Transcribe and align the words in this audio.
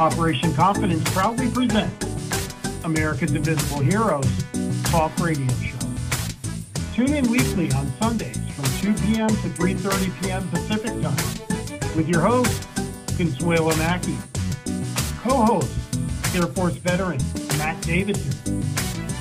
Operation 0.00 0.54
Confidence 0.54 1.04
proudly 1.12 1.50
presents 1.50 2.06
America's 2.84 3.34
Invisible 3.34 3.80
Heroes 3.82 4.26
Talk 4.84 5.12
Radio 5.20 5.46
Show. 5.58 5.76
Tune 6.94 7.12
in 7.12 7.30
weekly 7.30 7.70
on 7.72 7.86
Sundays 8.00 8.38
from 8.54 8.94
2 8.94 9.02
p.m. 9.02 9.28
to 9.28 9.34
3.30 9.34 10.22
p.m. 10.22 10.48
Pacific 10.48 10.92
Time 11.02 11.94
with 11.94 12.08
your 12.08 12.22
host, 12.22 12.62
Consuela 13.18 13.76
Mackey. 13.76 14.16
Co-host, 15.20 15.70
Air 16.34 16.46
Force 16.46 16.76
veteran 16.76 17.20
Matt 17.58 17.78
Davidson. 17.82 18.64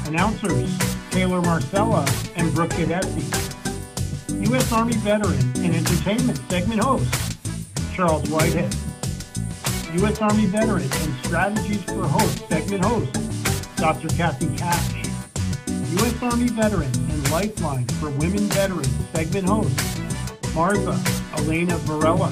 Announcers, 0.05 0.73
Taylor 1.11 1.41
Marcella 1.41 2.07
and 2.37 2.55
Brooke 2.55 2.69
Gadesi. 2.69 4.47
U.S. 4.47 4.71
Army 4.71 4.93
veteran 4.93 5.39
and 5.57 5.75
entertainment 5.75 6.39
segment 6.49 6.81
host, 6.81 7.37
Charles 7.93 8.29
Whitehead. 8.29 8.73
U.S. 9.95 10.21
Army 10.21 10.45
veteran 10.45 10.83
and 10.83 11.25
Strategies 11.25 11.83
for 11.83 12.07
Hope 12.07 12.29
segment 12.47 12.85
host, 12.85 13.11
Dr. 13.77 14.07
Kathy 14.09 14.55
Cash. 14.55 15.07
U.S. 15.67 16.21
Army 16.21 16.47
veteran 16.49 16.91
and 16.93 17.31
Lifeline 17.31 17.87
for 17.99 18.11
Women 18.11 18.43
Veterans 18.49 18.87
segment 19.13 19.47
host, 19.47 19.75
Martha 20.53 20.99
Elena 21.37 21.75
Varela. 21.79 22.29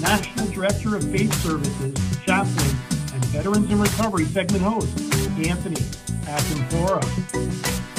National 0.00 0.46
Director 0.48 0.96
of 0.96 1.10
Faith 1.10 1.32
Services, 1.42 1.94
Chaplain, 2.24 2.76
and 3.14 3.24
Veterans 3.26 3.70
in 3.70 3.80
Recovery 3.80 4.26
segment 4.26 4.62
host, 4.62 4.98
Anthony 5.38 5.76
Acampora. 6.26 7.02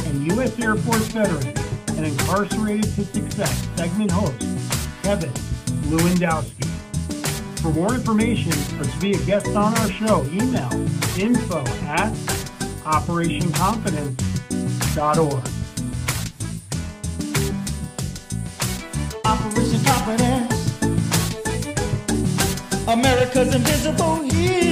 And 0.07 0.31
U.S. 0.33 0.59
Air 0.59 0.75
Force 0.75 1.07
veteran 1.07 1.53
and 1.97 2.05
Incarcerated 2.05 2.93
to 2.93 3.03
Success 3.05 3.67
segment 3.75 4.11
host, 4.11 4.39
Kevin 5.01 5.31
Lewandowski. 5.89 6.66
For 7.67 7.73
more 7.73 7.95
information 7.95 8.53
or 8.79 8.85
to 8.85 8.97
be 8.99 9.11
a 9.11 9.19
guest 9.25 9.47
on 9.47 9.77
our 9.77 9.91
show, 9.91 10.23
email 10.31 10.71
info 11.19 11.59
at 11.83 12.13
operationconfidence.org. 12.85 15.43
Operation 19.25 19.83
Confidence, 19.83 20.81
America's 22.87 23.53
invisible 23.53 24.21
hero, 24.21 24.66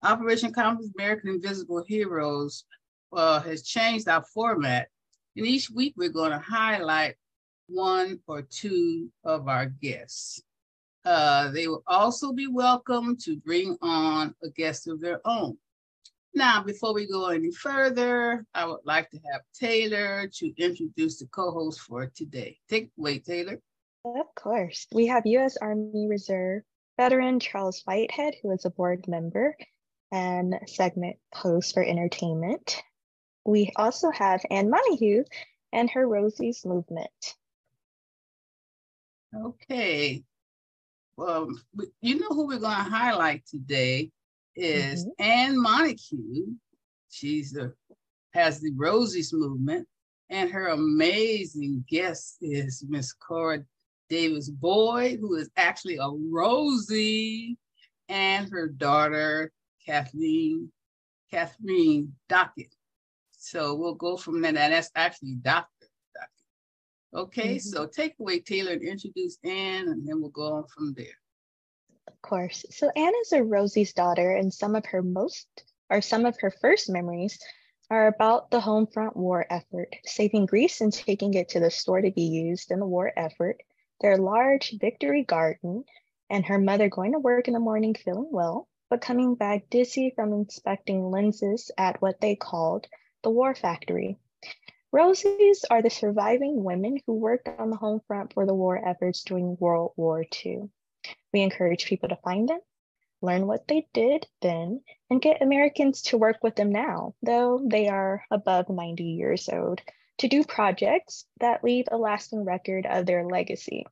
Operation 0.03 0.51
Confidence 0.51 0.91
American 0.99 1.29
Invisible 1.29 1.85
Heroes 1.87 2.65
uh, 3.13 3.39
has 3.39 3.63
changed 3.63 4.09
our 4.09 4.25
format. 4.33 4.89
And 5.37 5.45
each 5.45 5.69
week 5.69 5.93
we're 5.95 6.09
going 6.09 6.31
to 6.31 6.39
highlight 6.39 7.15
one 7.71 8.19
or 8.27 8.41
two 8.41 9.09
of 9.23 9.47
our 9.47 9.65
guests. 9.65 10.43
Uh, 11.03 11.49
they 11.51 11.67
will 11.67 11.83
also 11.87 12.31
be 12.31 12.47
welcome 12.47 13.17
to 13.17 13.37
bring 13.37 13.77
on 13.81 14.35
a 14.43 14.49
guest 14.49 14.87
of 14.87 15.01
their 15.01 15.19
own. 15.25 15.57
Now, 16.33 16.63
before 16.63 16.93
we 16.93 17.07
go 17.07 17.27
any 17.29 17.51
further, 17.51 18.45
I 18.53 18.65
would 18.65 18.85
like 18.85 19.09
to 19.11 19.19
have 19.31 19.41
Taylor 19.53 20.27
to 20.27 20.53
introduce 20.57 21.19
the 21.19 21.27
co-host 21.27 21.81
for 21.81 22.07
today. 22.07 22.57
Take 22.69 22.91
away, 22.97 23.19
Taylor. 23.19 23.59
Of 24.05 24.33
course. 24.35 24.87
We 24.93 25.07
have 25.07 25.25
U.S. 25.25 25.57
Army 25.57 26.07
Reserve 26.07 26.63
veteran 26.97 27.39
Charles 27.39 27.81
Whitehead, 27.85 28.35
who 28.41 28.51
is 28.51 28.65
a 28.65 28.69
board 28.69 29.07
member 29.07 29.55
and 30.11 30.59
segment 30.67 31.17
host 31.33 31.73
for 31.73 31.83
entertainment. 31.83 32.81
We 33.45 33.71
also 33.75 34.11
have 34.11 34.45
Anne 34.49 34.69
Montague 34.69 35.23
and 35.73 35.89
her 35.91 36.07
Rosie's 36.07 36.65
Movement. 36.65 37.35
Okay. 39.35 40.23
Well, 41.17 41.49
you 42.01 42.19
know 42.19 42.29
who 42.29 42.47
we're 42.47 42.59
going 42.59 42.77
to 42.77 42.89
highlight 42.89 43.45
today 43.45 44.11
is 44.55 45.05
mm-hmm. 45.05 45.23
Anne 45.23 45.61
Montague. 45.61 46.45
She's 47.09 47.51
the 47.51 47.73
has 48.33 48.61
the 48.61 48.71
Rosie's 48.75 49.33
movement, 49.33 49.87
and 50.29 50.49
her 50.49 50.67
amazing 50.67 51.83
guest 51.89 52.37
is 52.41 52.83
Miss 52.87 53.11
Cora 53.11 53.63
Davis 54.09 54.49
Boyd, 54.49 55.19
who 55.19 55.35
is 55.35 55.49
actually 55.57 55.97
a 55.97 56.09
Rosie, 56.09 57.57
and 58.07 58.49
her 58.49 58.69
daughter 58.69 59.51
Kathleen 59.85 60.71
Catherine 61.31 62.13
Dockett. 62.29 62.73
So 63.31 63.75
we'll 63.75 63.95
go 63.95 64.17
from 64.17 64.41
there. 64.41 64.49
And 64.49 64.73
that's 64.73 64.91
actually 64.95 65.35
Dockett. 65.41 65.65
Okay, 67.13 67.55
mm-hmm. 67.55 67.69
so 67.69 67.85
take 67.85 68.15
away 68.19 68.39
Taylor 68.39 68.71
and 68.73 68.83
introduce 68.83 69.37
Anne, 69.43 69.89
and 69.89 70.07
then 70.07 70.21
we'll 70.21 70.29
go 70.29 70.53
on 70.53 70.65
from 70.73 70.93
there. 70.93 71.17
Of 72.07 72.21
course. 72.21 72.65
So 72.69 72.89
Anne 72.95 73.13
is 73.21 73.33
a 73.33 73.43
Rosie's 73.43 73.93
daughter, 73.93 74.35
and 74.35 74.53
some 74.53 74.75
of 74.75 74.85
her 74.85 75.01
most 75.01 75.47
or 75.89 76.01
some 76.01 76.25
of 76.25 76.39
her 76.39 76.51
first 76.61 76.89
memories 76.89 77.37
are 77.89 78.07
about 78.07 78.49
the 78.49 78.61
home 78.61 78.87
front 78.87 79.17
war 79.17 79.45
effort, 79.49 79.93
saving 80.05 80.45
grease 80.45 80.79
and 80.79 80.93
taking 80.93 81.33
it 81.33 81.49
to 81.49 81.59
the 81.59 81.69
store 81.69 82.01
to 82.01 82.11
be 82.11 82.21
used 82.21 82.71
in 82.71 82.79
the 82.79 82.85
war 82.85 83.11
effort, 83.17 83.57
their 83.99 84.17
large 84.17 84.73
victory 84.79 85.23
garden, 85.23 85.83
and 86.29 86.45
her 86.45 86.57
mother 86.57 86.87
going 86.87 87.11
to 87.11 87.19
work 87.19 87.49
in 87.49 87.53
the 87.53 87.59
morning 87.59 87.93
feeling 87.93 88.29
well, 88.31 88.69
but 88.89 89.01
coming 89.01 89.35
back 89.35 89.69
dizzy 89.69 90.13
from 90.15 90.31
inspecting 90.31 91.11
lenses 91.11 91.69
at 91.77 92.01
what 92.01 92.21
they 92.21 92.37
called 92.37 92.87
the 93.23 93.29
war 93.29 93.53
factory. 93.53 94.17
Rosies 94.93 95.63
are 95.69 95.81
the 95.81 95.89
surviving 95.89 96.65
women 96.65 96.99
who 97.05 97.13
worked 97.13 97.47
on 97.47 97.69
the 97.69 97.77
home 97.77 98.01
front 98.07 98.33
for 98.33 98.45
the 98.45 98.53
war 98.53 98.77
efforts 98.77 99.23
during 99.23 99.55
World 99.57 99.93
War 99.95 100.25
II. 100.45 100.69
We 101.31 101.41
encourage 101.41 101.85
people 101.85 102.09
to 102.09 102.17
find 102.17 102.49
them, 102.49 102.59
learn 103.21 103.47
what 103.47 103.69
they 103.69 103.87
did 103.93 104.27
then, 104.41 104.81
and 105.09 105.21
get 105.21 105.41
Americans 105.41 106.01
to 106.03 106.17
work 106.17 106.39
with 106.43 106.57
them 106.57 106.73
now, 106.73 107.15
though 107.23 107.61
they 107.65 107.87
are 107.87 108.25
above 108.29 108.67
90 108.67 109.01
years 109.01 109.47
old, 109.47 109.81
to 110.17 110.27
do 110.27 110.43
projects 110.43 111.25
that 111.39 111.63
leave 111.63 111.85
a 111.89 111.97
lasting 111.97 112.43
record 112.43 112.85
of 112.85 113.05
their 113.05 113.25
legacy. 113.25 113.85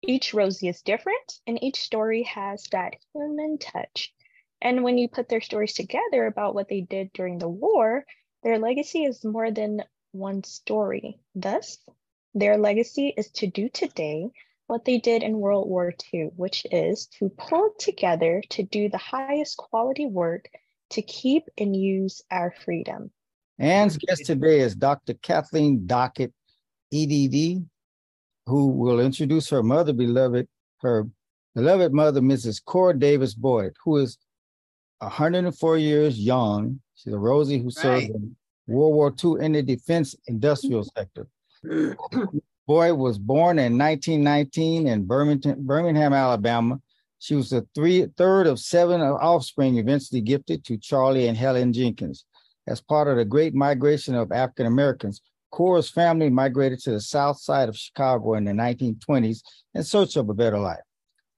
Each 0.00 0.32
Rosie 0.32 0.68
is 0.68 0.80
different, 0.80 1.38
and 1.46 1.62
each 1.62 1.82
story 1.82 2.22
has 2.22 2.64
that 2.72 2.96
human 3.12 3.58
touch. 3.58 4.14
And 4.62 4.84
when 4.84 4.96
you 4.96 5.06
put 5.06 5.28
their 5.28 5.42
stories 5.42 5.74
together 5.74 6.24
about 6.24 6.54
what 6.54 6.70
they 6.70 6.80
did 6.80 7.12
during 7.12 7.38
the 7.38 7.48
war, 7.48 8.06
their 8.42 8.58
legacy 8.58 9.04
is 9.04 9.22
more 9.22 9.50
than 9.50 9.82
one 10.14 10.44
story. 10.44 11.18
Thus, 11.34 11.78
their 12.34 12.56
legacy 12.56 13.12
is 13.16 13.30
to 13.32 13.46
do 13.46 13.68
today 13.68 14.30
what 14.66 14.84
they 14.84 14.98
did 14.98 15.22
in 15.22 15.38
World 15.38 15.68
War 15.68 15.92
II, 16.12 16.30
which 16.36 16.66
is 16.70 17.06
to 17.18 17.28
pull 17.28 17.70
together 17.78 18.42
to 18.50 18.62
do 18.62 18.88
the 18.88 18.98
highest 18.98 19.56
quality 19.56 20.06
work 20.06 20.48
to 20.90 21.02
keep 21.02 21.44
and 21.58 21.76
use 21.76 22.22
our 22.30 22.54
freedom. 22.64 23.10
Anne's 23.58 23.96
guest 23.96 24.26
today 24.26 24.60
is 24.60 24.74
Dr. 24.74 25.14
Kathleen 25.14 25.86
Dockett, 25.86 26.32
EDD, 26.92 27.66
who 28.46 28.68
will 28.68 29.00
introduce 29.00 29.48
her 29.50 29.62
mother, 29.62 29.92
beloved, 29.92 30.48
her 30.80 31.08
beloved 31.54 31.92
mother, 31.92 32.20
Mrs. 32.20 32.64
Cora 32.64 32.98
Davis 32.98 33.34
Boyd, 33.34 33.74
who 33.84 33.98
is 33.98 34.18
104 34.98 35.78
years 35.78 36.18
young. 36.18 36.80
She's 36.94 37.12
a 37.12 37.18
Rosie 37.18 37.58
who 37.58 37.70
served 37.70 38.06
in 38.06 38.36
World 38.66 38.94
War 38.94 39.14
II 39.22 39.44
in 39.44 39.52
the 39.52 39.62
defense 39.62 40.14
industrial 40.26 40.84
sector. 40.84 41.26
Boyd 42.66 42.96
was 42.98 43.18
born 43.18 43.58
in 43.58 43.76
1919 43.76 44.86
in 44.86 45.04
Birmingham, 45.04 45.66
Birmingham, 45.66 46.12
Alabama. 46.12 46.80
She 47.18 47.34
was 47.34 47.50
the 47.50 47.66
three, 47.74 48.06
third 48.16 48.46
of 48.46 48.58
seven 48.58 49.00
offspring 49.00 49.78
eventually 49.78 50.20
gifted 50.20 50.64
to 50.64 50.78
Charlie 50.78 51.28
and 51.28 51.36
Helen 51.36 51.72
Jenkins. 51.72 52.24
As 52.66 52.80
part 52.80 53.08
of 53.08 53.16
the 53.16 53.24
great 53.24 53.54
migration 53.54 54.14
of 54.14 54.32
African 54.32 54.66
Americans, 54.66 55.20
Cora's 55.50 55.90
family 55.90 56.30
migrated 56.30 56.80
to 56.80 56.92
the 56.92 57.00
south 57.00 57.38
side 57.38 57.68
of 57.68 57.76
Chicago 57.76 58.34
in 58.34 58.44
the 58.44 58.52
1920s 58.52 59.42
in 59.74 59.84
search 59.84 60.16
of 60.16 60.28
a 60.28 60.34
better 60.34 60.58
life. 60.58 60.80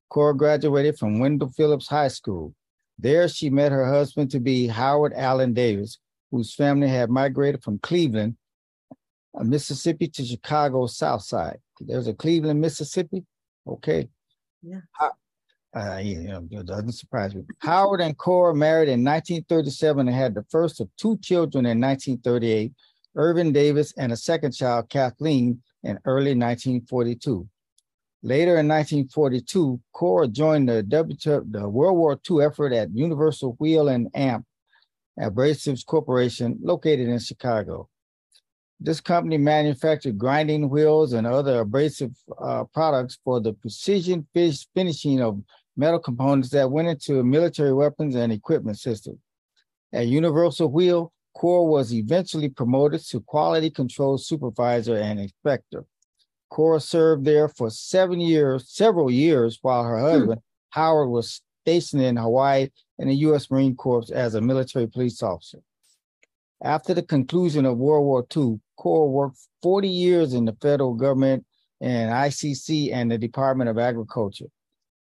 Cora 0.08 0.34
graduated 0.34 0.98
from 0.98 1.18
Wendell 1.18 1.50
Phillips 1.50 1.88
High 1.88 2.08
School. 2.08 2.54
There, 2.98 3.28
she 3.28 3.50
met 3.50 3.72
her 3.72 3.86
husband 3.86 4.30
to 4.30 4.40
be 4.40 4.68
Howard 4.68 5.12
Allen 5.14 5.52
Davis, 5.52 5.98
whose 6.36 6.54
family 6.54 6.88
had 6.88 7.10
migrated 7.10 7.62
from 7.62 7.78
Cleveland, 7.78 8.36
uh, 9.38 9.44
Mississippi 9.44 10.08
to 10.08 10.24
Chicago 10.24 10.86
south 10.86 11.22
side. 11.22 11.58
There's 11.80 12.06
a 12.06 12.14
Cleveland, 12.14 12.60
Mississippi. 12.60 13.24
Okay. 13.66 14.08
Yeah. 14.62 14.80
Uh, 15.00 15.98
yeah, 16.02 16.40
it 16.50 16.66
doesn't 16.66 16.92
surprise 16.92 17.34
me. 17.34 17.42
Howard 17.58 18.00
and 18.00 18.16
Cora 18.16 18.54
married 18.54 18.88
in 18.88 19.04
1937 19.04 20.08
and 20.08 20.16
had 20.16 20.34
the 20.34 20.44
first 20.50 20.80
of 20.80 20.88
two 20.96 21.18
children 21.18 21.66
in 21.66 21.78
1938, 21.80 22.72
Irvin 23.14 23.52
Davis, 23.52 23.92
and 23.98 24.10
a 24.10 24.16
second 24.16 24.52
child, 24.52 24.88
Kathleen, 24.88 25.60
in 25.82 25.98
early 26.06 26.34
1942. 26.34 27.46
Later 28.22 28.58
in 28.58 28.68
1942, 28.68 29.78
Cora 29.92 30.28
joined 30.28 30.68
the, 30.70 30.82
w, 30.82 31.16
the 31.18 31.68
World 31.68 31.98
War 31.98 32.18
II 32.28 32.42
effort 32.42 32.72
at 32.72 32.94
Universal 32.94 33.56
Wheel 33.58 33.88
and 33.88 34.08
Amp 34.14 34.45
Abrasives 35.18 35.84
Corporation, 35.84 36.58
located 36.62 37.08
in 37.08 37.18
Chicago. 37.18 37.88
This 38.78 39.00
company 39.00 39.38
manufactured 39.38 40.18
grinding 40.18 40.68
wheels 40.68 41.14
and 41.14 41.26
other 41.26 41.60
abrasive 41.60 42.14
uh, 42.38 42.64
products 42.64 43.18
for 43.24 43.40
the 43.40 43.54
precision 43.54 44.26
finishing 44.74 45.22
of 45.22 45.40
metal 45.76 45.98
components 45.98 46.50
that 46.50 46.70
went 46.70 46.88
into 46.88 47.22
military 47.22 47.72
weapons 47.72 48.14
and 48.14 48.32
equipment 48.32 48.78
systems. 48.78 49.18
At 49.92 50.08
Universal 50.08 50.68
Wheel, 50.68 51.12
Cora 51.34 51.64
was 51.64 51.92
eventually 51.92 52.48
promoted 52.48 53.00
to 53.08 53.20
quality 53.20 53.70
control 53.70 54.18
supervisor 54.18 54.96
and 54.96 55.20
inspector. 55.20 55.84
Cora 56.50 56.80
served 56.80 57.24
there 57.24 57.48
for 57.48 57.70
seven 57.70 58.20
years, 58.20 58.70
several 58.70 59.10
years, 59.10 59.58
while 59.62 59.84
her 59.84 59.98
husband, 59.98 60.40
Howard, 60.70 61.10
was 61.10 61.42
stationed 61.66 62.02
in 62.02 62.16
Hawaii 62.16 62.68
in 63.00 63.08
the 63.08 63.14
U.S. 63.26 63.50
Marine 63.50 63.74
Corps 63.74 64.12
as 64.12 64.36
a 64.36 64.40
military 64.40 64.86
police 64.86 65.20
officer. 65.20 65.58
After 66.62 66.94
the 66.94 67.02
conclusion 67.02 67.66
of 67.66 67.76
World 67.76 68.04
War 68.04 68.24
II, 68.34 68.60
Cora 68.76 69.06
worked 69.06 69.38
40 69.62 69.88
years 69.88 70.32
in 70.32 70.44
the 70.44 70.56
federal 70.62 70.94
government 70.94 71.44
and 71.80 72.12
ICC 72.12 72.92
and 72.92 73.10
the 73.10 73.18
Department 73.18 73.68
of 73.68 73.78
Agriculture. 73.78 74.46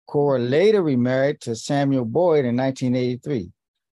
Cora 0.07 0.37
later 0.37 0.83
remarried 0.83 1.41
to 1.41 1.55
Samuel 1.55 2.05
Boyd 2.05 2.45
in 2.45 2.55
1983. 2.55 3.51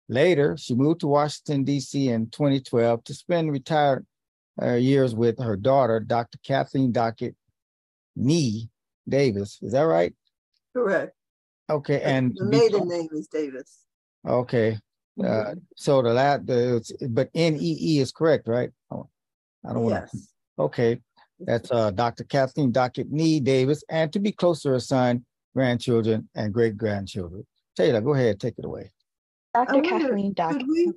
Later, 0.10 0.58
she 0.58 0.74
moved 0.74 1.02
to 1.02 1.08
Washington, 1.08 1.64
D.C. 1.64 2.10
in 2.10 2.30
2012 2.32 3.04
to 3.04 3.14
spend 3.14 3.52
retired 3.52 4.04
uh, 4.60 4.74
years 4.74 5.14
with 5.14 5.38
her 5.38 5.56
daughter, 5.56 6.00
Dr. 6.00 6.40
Kathleen 6.44 6.92
Dockett 6.92 7.36
Nee 8.16 8.68
Davis. 9.08 9.60
Is 9.62 9.74
that 9.74 9.82
right? 9.82 10.14
Correct. 10.74 11.17
Okay, 11.70 12.02
and 12.02 12.34
The 12.36 12.46
maiden 12.46 12.88
name 12.88 13.10
is 13.12 13.28
Davis. 13.28 13.80
okay, 14.26 14.78
uh, 15.24 15.56
so 15.76 16.02
the 16.02 16.14
last, 16.14 16.46
the, 16.46 17.08
but 17.10 17.30
N 17.34 17.56
E 17.60 17.78
E 17.80 18.00
is 18.00 18.12
correct, 18.12 18.48
right? 18.48 18.70
Oh, 18.92 19.10
I 19.68 19.74
don't 19.74 19.84
want 19.84 19.96
to. 19.96 20.10
Yes. 20.14 20.34
Okay, 20.58 21.02
that's 21.40 21.72
uh, 21.72 21.92
Dr. 21.92 22.24
Kathleen 22.24 22.72
Dockett 22.72 23.10
Nee 23.10 23.40
Davis, 23.40 23.84
and 23.90 24.12
to 24.14 24.20
be 24.20 24.32
closer, 24.32 24.76
assigned 24.76 25.24
grandchildren, 25.54 26.30
and 26.36 26.54
great 26.54 26.78
grandchildren. 26.78 27.46
Taylor, 27.76 28.02
go 28.02 28.14
ahead, 28.14 28.40
take 28.40 28.56
it 28.58 28.66
away. 28.66 28.92
Dr. 29.54 29.74
wonder, 29.74 29.90
Kathleen 29.90 30.34
Dockett. 30.34 30.68
We, 30.68 30.92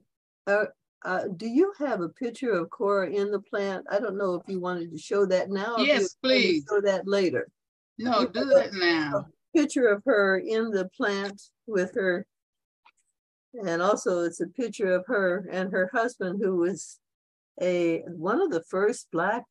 uh, 0.46 0.64
uh, 1.04 1.24
do 1.36 1.48
you 1.48 1.72
have 1.78 2.00
a 2.00 2.10
picture 2.10 2.52
of 2.52 2.70
Cora 2.70 3.10
in 3.10 3.30
the 3.30 3.40
plant? 3.40 3.86
I 3.90 3.98
don't 3.98 4.18
know 4.18 4.34
if 4.34 4.42
you 4.46 4.60
wanted 4.60 4.92
to 4.92 4.98
show 4.98 5.24
that 5.26 5.50
now. 5.50 5.76
or 5.76 5.80
if 5.80 5.86
you 5.86 5.92
Yes, 5.94 6.16
please. 6.22 6.64
Show 6.68 6.80
that 6.82 7.08
later. 7.08 7.48
No, 7.98 8.26
do 8.26 8.44
that 8.46 8.72
now. 8.74 9.26
Picture 9.54 9.88
of 9.88 10.02
her 10.06 10.38
in 10.38 10.70
the 10.70 10.88
plant 10.96 11.40
with 11.66 11.94
her. 11.94 12.26
And 13.66 13.82
also 13.82 14.20
it's 14.20 14.40
a 14.40 14.46
picture 14.46 14.92
of 14.92 15.04
her 15.06 15.48
and 15.50 15.72
her 15.72 15.90
husband 15.92 16.40
who 16.42 16.56
was 16.56 17.00
a, 17.60 18.02
one 18.06 18.40
of 18.40 18.50
the 18.50 18.62
first 18.62 19.08
black 19.10 19.44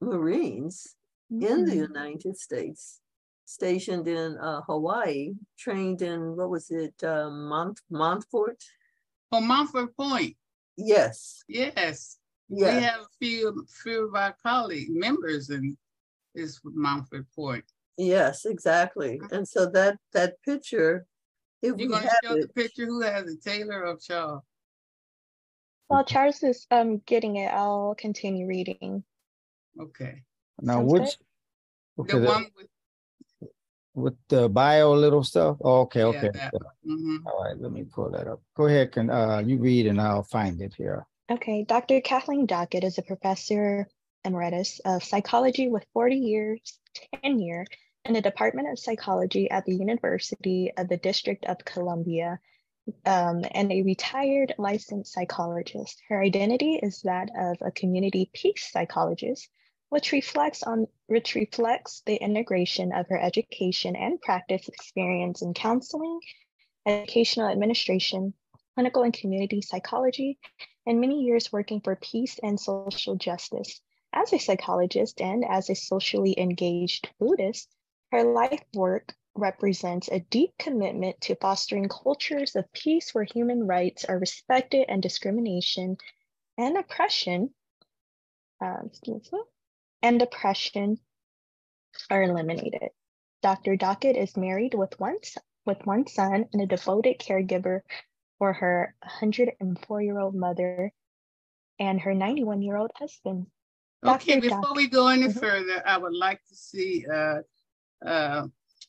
Marines 0.00 0.94
in 1.30 1.64
the 1.64 1.72
Mhm. 1.72 1.88
United 1.88 2.36
States, 2.36 3.00
stationed 3.46 4.06
in 4.08 4.36
uh, 4.36 4.60
Hawaii, 4.62 5.32
trained 5.58 6.02
in, 6.02 6.36
what 6.36 6.50
was 6.50 6.70
it, 6.70 7.02
uh, 7.02 7.30
Mont 7.30 7.80
Montford? 7.90 8.58
Oh, 9.32 9.40
Montford 9.40 9.96
Point. 9.96 10.36
Yes, 10.76 11.42
Yes. 11.48 12.18
We 12.48 12.60
have 12.60 13.00
a 13.00 13.08
few, 13.18 13.66
few 13.82 14.06
of 14.06 14.14
our 14.14 14.36
colleague 14.42 14.90
members 14.90 15.48
in 15.50 15.76
this 16.34 16.60
Montford 16.62 17.26
Point. 17.34 17.64
Yes, 17.96 18.44
exactly. 18.44 19.20
And 19.30 19.46
so 19.46 19.66
that, 19.70 19.98
that 20.12 20.34
picture, 20.44 21.06
if 21.62 21.74
we 21.74 21.82
You're 21.84 21.92
gonna 21.92 22.02
have 22.08 22.18
show 22.24 22.40
the 22.40 22.48
picture? 22.48 22.86
Who 22.86 23.00
has 23.02 23.26
it, 23.28 23.42
Taylor 23.42 23.86
or 23.86 23.96
Charles? 23.96 24.42
While 25.88 26.04
Charles 26.04 26.42
is 26.42 26.66
um 26.70 26.98
getting 27.06 27.36
it, 27.36 27.46
I'll 27.52 27.94
continue 27.96 28.46
reading. 28.46 29.04
Okay. 29.80 30.22
Now, 30.60 30.78
Sounds 30.78 30.92
which, 30.92 31.16
okay, 32.00 32.12
The 32.12 32.20
the- 32.20 32.26
one 32.26 32.46
with, 32.56 32.66
with 33.94 34.14
the 34.28 34.48
bio 34.48 34.92
little 34.94 35.22
stuff? 35.24 35.56
Oh, 35.62 35.80
Okay, 35.82 36.00
yeah, 36.00 36.06
okay. 36.06 36.30
that 36.32 36.52
mhm. 36.86 37.18
All 37.24 37.44
right, 37.44 37.58
let 37.60 37.72
me 37.72 37.84
pull 37.84 38.10
that 38.10 38.26
up. 38.26 38.40
Go 38.56 38.66
ahead, 38.66 38.92
can, 38.92 39.10
uh, 39.10 39.42
you 39.44 39.58
read 39.58 39.86
and 39.86 40.00
I'll 40.00 40.22
find 40.24 40.60
it 40.60 40.74
here. 40.76 41.06
Okay, 41.30 41.64
Dr. 41.64 42.00
Kathleen 42.00 42.46
Dockett 42.46 42.84
is 42.84 42.98
a 42.98 43.02
professor 43.02 43.88
emeritus 44.24 44.80
of 44.84 45.02
psychology 45.02 45.68
with 45.68 45.84
40 45.92 46.16
years 46.16 46.78
tenure 47.22 47.64
in 48.06 48.14
the 48.14 48.20
Department 48.20 48.70
of 48.70 48.78
Psychology 48.78 49.50
at 49.50 49.64
the 49.64 49.74
University 49.74 50.72
of 50.76 50.88
the 50.88 50.96
District 50.96 51.44
of 51.46 51.64
Columbia 51.64 52.38
um, 53.04 53.44
and 53.50 53.72
a 53.72 53.82
retired 53.82 54.54
licensed 54.58 55.12
psychologist. 55.12 56.00
Her 56.08 56.22
identity 56.22 56.78
is 56.80 57.02
that 57.02 57.30
of 57.36 57.56
a 57.60 57.72
community 57.72 58.30
peace 58.32 58.70
psychologist, 58.70 59.48
which 59.88 60.12
reflects 60.12 60.62
on 60.62 60.86
which 61.06 61.34
reflects 61.34 62.02
the 62.06 62.14
integration 62.14 62.92
of 62.92 63.08
her 63.08 63.18
education 63.18 63.96
and 63.96 64.20
practice 64.20 64.68
experience 64.68 65.42
in 65.42 65.52
counseling, 65.52 66.20
educational 66.86 67.48
administration, 67.48 68.34
clinical 68.74 69.02
and 69.02 69.14
community 69.14 69.60
psychology, 69.62 70.38
and 70.86 71.00
many 71.00 71.22
years 71.22 71.52
working 71.52 71.80
for 71.80 71.96
peace 71.96 72.38
and 72.40 72.60
social 72.60 73.16
justice. 73.16 73.80
As 74.12 74.32
a 74.32 74.38
psychologist 74.38 75.20
and 75.20 75.44
as 75.44 75.68
a 75.68 75.74
socially 75.74 76.38
engaged 76.38 77.10
Buddhist, 77.18 77.68
her 78.12 78.24
life 78.24 78.62
work 78.74 79.14
represents 79.34 80.08
a 80.08 80.20
deep 80.20 80.52
commitment 80.58 81.20
to 81.20 81.34
fostering 81.36 81.88
cultures 81.88 82.56
of 82.56 82.72
peace 82.72 83.14
where 83.14 83.24
human 83.24 83.66
rights 83.66 84.04
are 84.04 84.18
respected 84.18 84.86
and 84.88 85.02
discrimination 85.02 85.96
and 86.58 86.76
oppression 86.78 87.50
um, 88.60 88.84
excuse 88.86 89.30
me, 89.32 89.40
and 90.02 90.22
oppression 90.22 90.98
are 92.10 92.22
eliminated. 92.22 92.90
Dr. 93.42 93.76
Dockett 93.76 94.16
is 94.16 94.36
married 94.36 94.74
with 94.74 94.98
one, 94.98 95.16
with 95.66 95.84
one 95.84 96.06
son 96.06 96.46
and 96.52 96.62
a 96.62 96.66
devoted 96.66 97.18
caregiver 97.18 97.80
for 98.38 98.52
her 98.52 98.94
104 99.02 100.02
year 100.02 100.18
old 100.18 100.34
mother 100.34 100.92
and 101.78 102.00
her 102.00 102.14
91 102.14 102.62
year 102.62 102.76
old 102.76 102.90
husband. 102.96 103.46
Okay, 104.04 104.40
Dr. 104.40 104.60
Before 104.60 104.74
we 104.74 104.88
go 104.88 105.08
any 105.08 105.28
Mhm. 105.28 105.38
further, 105.38 105.82
I 105.86 105.98
would 105.98 106.14
like 106.14 106.42
to 106.46 106.54
see 106.54 107.06
uh, 107.06 107.42
uh, 108.04 108.46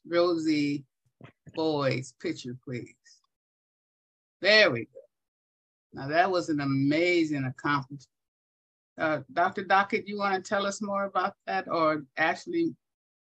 Rosie 0.07 0.85
Boyd's 1.55 2.13
picture, 2.21 2.55
please. 2.63 2.95
There 4.41 4.71
we 4.71 4.85
go. 4.85 4.99
Now 5.93 6.07
that 6.09 6.29
was 6.29 6.49
an 6.49 6.59
amazing 6.59 7.45
accomplishment. 7.45 8.07
uh, 8.99 9.19
Dr. 9.31 9.63
Dockett, 9.63 10.07
you 10.07 10.17
want 10.17 10.35
to 10.35 10.47
tell 10.47 10.65
us 10.65 10.81
more 10.81 11.05
about 11.05 11.33
that 11.45 11.67
or 11.67 12.03
Ashley, 12.17 12.75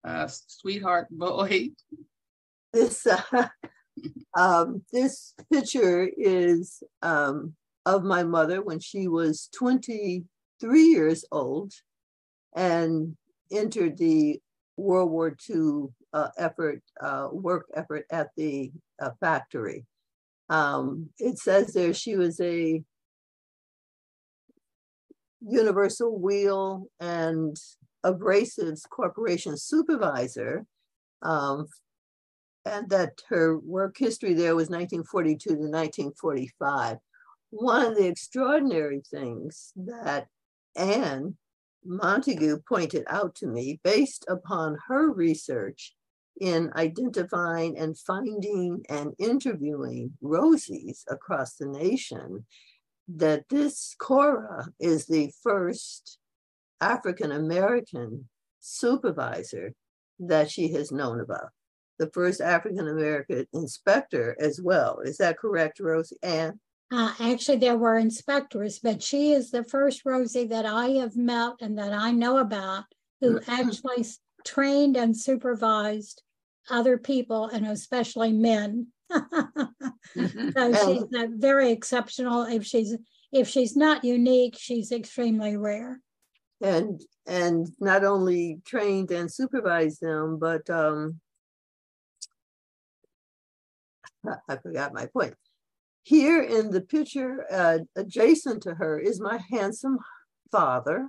uh, 0.04 0.28
sweetheart 0.28 1.08
boy? 1.10 1.70
This, 2.72 3.06
uh, 3.06 3.48
um, 4.34 4.82
this 4.92 5.34
picture 5.52 6.08
is 6.16 6.82
um, 7.02 7.54
of 7.84 8.02
my 8.02 8.22
mother 8.22 8.62
when 8.62 8.80
she 8.80 9.08
was 9.08 9.50
23 9.54 10.82
years 10.82 11.26
old 11.30 11.74
and 12.56 13.14
entered 13.50 13.98
the 13.98 14.40
World 14.82 15.10
War 15.10 15.36
II 15.48 15.88
uh, 16.12 16.28
effort, 16.36 16.82
uh, 17.00 17.28
work 17.32 17.66
effort 17.74 18.04
at 18.10 18.30
the 18.36 18.72
uh, 19.00 19.10
factory. 19.20 19.86
Um, 20.48 21.10
it 21.18 21.38
says 21.38 21.72
there 21.72 21.94
she 21.94 22.16
was 22.16 22.40
a 22.40 22.82
Universal 25.40 26.18
Wheel 26.18 26.86
and 27.00 27.56
Abrasives 28.04 28.88
Corporation 28.88 29.56
supervisor, 29.56 30.66
um, 31.22 31.66
and 32.64 32.88
that 32.90 33.20
her 33.28 33.58
work 33.58 33.96
history 33.98 34.34
there 34.34 34.54
was 34.54 34.68
1942 34.68 35.48
to 35.48 35.54
1945. 35.56 36.98
One 37.50 37.86
of 37.86 37.96
the 37.96 38.06
extraordinary 38.06 39.02
things 39.10 39.72
that 39.76 40.26
Anne 40.76 41.36
Montague 41.84 42.60
pointed 42.68 43.04
out 43.08 43.34
to 43.36 43.46
me, 43.46 43.80
based 43.82 44.24
upon 44.28 44.78
her 44.88 45.12
research 45.12 45.94
in 46.40 46.70
identifying 46.76 47.78
and 47.78 47.98
finding 47.98 48.82
and 48.88 49.14
interviewing 49.18 50.12
Rosies 50.22 51.02
across 51.08 51.54
the 51.54 51.66
nation, 51.66 52.46
that 53.08 53.48
this 53.48 53.94
Cora 53.98 54.68
is 54.80 55.06
the 55.06 55.30
first 55.42 56.18
African 56.80 57.32
American 57.32 58.28
supervisor 58.60 59.74
that 60.18 60.50
she 60.50 60.72
has 60.72 60.92
known 60.92 61.20
about. 61.20 61.50
The 61.98 62.10
first 62.14 62.40
African 62.40 62.88
American 62.88 63.46
inspector 63.52 64.36
as 64.40 64.60
well. 64.60 65.00
Is 65.00 65.18
that 65.18 65.38
correct, 65.38 65.80
Rosie? 65.80 66.16
Anne? 66.22 66.58
Uh, 66.92 67.14
actually, 67.20 67.56
there 67.56 67.78
were 67.78 67.96
inspectors, 67.96 68.78
but 68.78 69.02
she 69.02 69.32
is 69.32 69.50
the 69.50 69.64
first 69.64 70.02
Rosie 70.04 70.48
that 70.48 70.66
I 70.66 70.88
have 70.90 71.16
met 71.16 71.54
and 71.62 71.78
that 71.78 71.94
I 71.94 72.10
know 72.10 72.36
about 72.36 72.84
who 73.22 73.40
actually 73.48 74.04
trained 74.44 74.98
and 74.98 75.16
supervised 75.16 76.22
other 76.68 76.98
people 76.98 77.46
and 77.46 77.66
especially 77.66 78.32
men. 78.32 78.88
so 79.10 79.22
she's 80.14 81.04
uh, 81.14 81.28
very 81.30 81.70
exceptional. 81.70 82.42
If 82.42 82.66
she's 82.66 82.94
if 83.32 83.48
she's 83.48 83.74
not 83.74 84.04
unique, 84.04 84.56
she's 84.58 84.92
extremely 84.92 85.56
rare. 85.56 85.98
And 86.60 87.00
and 87.26 87.68
not 87.80 88.04
only 88.04 88.60
trained 88.66 89.10
and 89.12 89.32
supervised 89.32 90.02
them, 90.02 90.38
but 90.38 90.68
um, 90.68 91.20
I 94.46 94.56
forgot 94.56 94.92
my 94.92 95.06
point. 95.06 95.34
Here 96.04 96.42
in 96.42 96.70
the 96.70 96.80
picture 96.80 97.46
uh, 97.50 97.78
adjacent 97.96 98.62
to 98.64 98.74
her 98.74 98.98
is 98.98 99.20
my 99.20 99.40
handsome 99.50 99.98
father, 100.50 101.08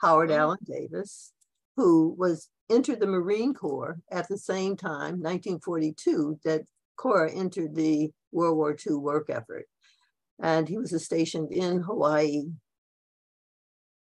Howard 0.00 0.30
mm-hmm. 0.30 0.40
Allen 0.40 0.58
Davis, 0.64 1.32
who 1.76 2.14
was 2.16 2.48
entered 2.70 3.00
the 3.00 3.06
Marine 3.06 3.54
Corps 3.54 3.98
at 4.10 4.28
the 4.28 4.38
same 4.38 4.76
time, 4.76 5.20
1942, 5.20 6.38
that 6.44 6.62
Cora 6.96 7.32
entered 7.32 7.74
the 7.74 8.10
World 8.32 8.56
War 8.56 8.76
II 8.86 8.96
work 8.96 9.30
effort. 9.30 9.66
And 10.40 10.68
he 10.68 10.78
was 10.78 11.04
stationed 11.04 11.52
in 11.52 11.80
Hawaii 11.80 12.44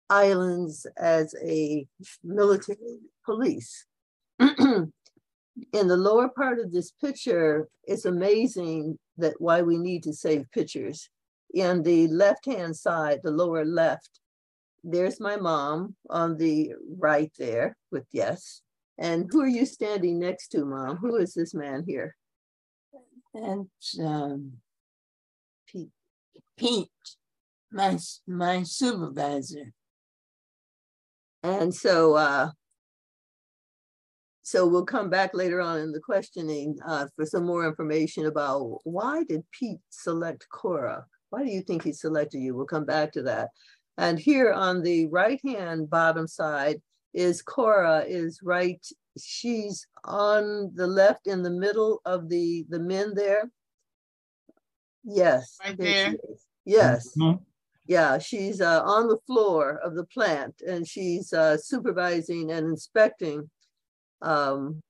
Islands 0.10 0.86
as 0.98 1.34
a 1.42 1.88
military 2.24 3.00
police. 3.26 3.86
in 5.74 5.88
the 5.88 5.98
lower 5.98 6.30
part 6.30 6.60
of 6.60 6.72
this 6.72 6.92
picture, 6.92 7.68
it's 7.84 8.06
amazing 8.06 8.98
that 9.18 9.40
why 9.40 9.62
we 9.62 9.78
need 9.78 10.04
to 10.04 10.14
save 10.14 10.52
pictures. 10.52 11.10
In 11.54 11.84
the 11.84 12.08
left-hand 12.08 12.76
side, 12.76 13.20
the 13.24 13.32
lower 13.32 13.66
left, 13.66 14.20
there's 14.84 15.20
my 15.20 15.36
mom 15.36 15.96
on 16.10 16.38
the 16.38 16.74
right 16.98 17.32
there 17.38 17.76
with 17.92 18.06
yes. 18.12 18.62
And 18.98 19.28
who 19.32 19.42
are 19.42 19.48
you 19.48 19.66
standing 19.66 20.20
next 20.20 20.50
to, 20.50 20.66
mom? 20.66 20.98
Who 20.98 21.18
is 21.18 21.34
this 21.34 21.54
man 21.54 21.84
here? 21.88 22.16
That's 23.34 24.00
um, 24.00 24.54
Pete. 25.68 25.90
Pete, 26.58 26.90
my 27.72 27.98
my 28.28 28.64
supervisor. 28.64 29.74
And 31.44 31.74
so 31.74 32.16
uh, 32.16 32.52
so 34.44 34.68
we'll 34.68 34.86
come 34.86 35.10
back 35.10 35.34
later 35.34 35.62
on 35.62 35.80
in 35.80 35.92
the 35.92 36.00
questioning 36.00 36.78
uh, 36.86 37.08
for 37.16 37.26
some 37.26 37.46
more 37.46 37.66
information 37.68 38.26
about 38.26 38.80
why 38.84 39.24
did 39.24 39.44
Pete 39.52 39.80
select 39.90 40.48
Cora? 40.50 41.06
Why 41.30 41.44
do 41.44 41.52
you 41.52 41.62
think 41.62 41.84
he 41.84 41.94
selected 41.94 42.40
you? 42.40 42.56
We'll 42.56 42.66
come 42.66 42.86
back 42.86 43.12
to 43.14 43.24
that. 43.24 43.50
And 43.98 44.18
here 44.18 44.52
on 44.52 44.82
the 44.82 45.08
right-hand 45.08 45.90
bottom 45.90 46.28
side 46.28 46.82
is 47.14 47.42
Cora 47.42 48.04
is 48.08 48.40
right. 48.42 48.84
She's 49.22 49.86
on 50.04 50.72
the 50.74 50.88
left 50.88 51.28
in 51.28 51.44
the 51.44 51.52
middle 51.52 52.02
of 52.06 52.28
the, 52.28 52.66
the 52.70 52.80
men 52.80 53.14
there. 53.14 53.50
Yes. 55.04 55.58
Right 55.64 55.78
there. 55.78 56.16
Yes. 56.66 57.16
Mm 57.16 57.24
-hmm. 57.24 57.40
Yeah, 57.88 58.20
she's 58.20 58.62
uh, 58.62 58.82
on 58.86 59.08
the 59.08 59.20
floor 59.26 59.80
of 59.84 59.96
the 59.96 60.06
plant 60.06 60.62
and 60.62 60.88
she's 60.88 61.34
uh, 61.34 61.58
supervising 61.58 62.52
and 62.52 62.68
inspecting 62.68 63.50
um, 64.22 64.82